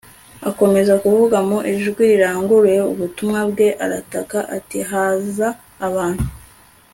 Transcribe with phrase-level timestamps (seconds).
[0.49, 5.47] akomeza kuvuga mu ijwi riranguruye ubutumwa bwe, arataka ati haza
[5.87, 6.25] abantu